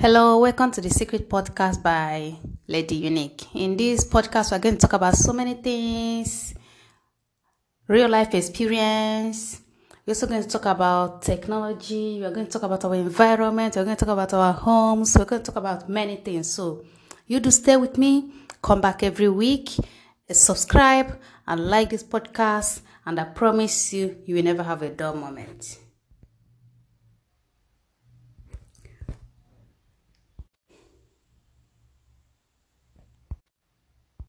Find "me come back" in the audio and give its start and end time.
17.98-19.02